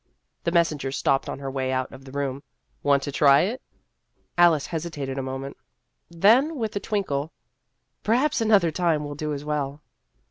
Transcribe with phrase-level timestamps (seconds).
[0.45, 2.41] The messenger stopped on her way out of the room."
[2.81, 3.61] Want to try it?"
[4.35, 5.57] Alice hesitated a moment;
[6.09, 7.31] then with a twinkle,"
[8.03, 9.83] Perhaps another time will do as well."